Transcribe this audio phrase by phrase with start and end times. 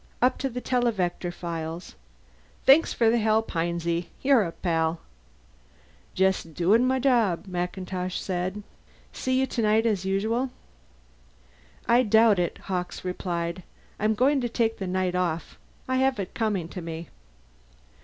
[0.19, 1.93] Up to the televector files.
[2.65, 4.07] Thanks for the help, Hinesy.
[4.23, 4.99] You're a pal."
[6.15, 8.63] "Just doin' my job," MacIntosh said.
[9.13, 10.49] "See you tonight as usual?"
[11.87, 13.61] "I doubt it," Hawkes replied.
[13.99, 15.59] "I'm going to take the night off.
[15.87, 17.09] I have it coming to me."